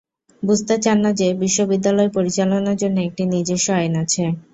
বুঝতে 0.43 0.75
চান 0.79 0.97
না 1.03 1.19
যে 1.19 1.27
বিশ্ববিদ্যালয় 1.41 2.09
পরিচালনার 2.15 2.79
জন্য 2.81 2.97
একটি 3.01 3.23
নিজস্ব 3.33 3.67
আইন 3.77 3.93
আছে। 4.03 4.23